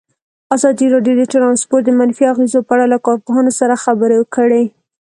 [0.55, 4.63] ازادي راډیو د ترانسپورټ د منفي اغېزو په اړه له کارپوهانو سره خبرې کړي.